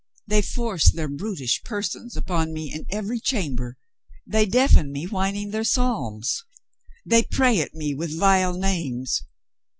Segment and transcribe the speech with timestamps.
[0.25, 3.77] They force their brutish persons upon me in every chamber.
[4.25, 6.43] They deafen me whining their psalms.
[7.05, 9.21] They pray at me with vile names.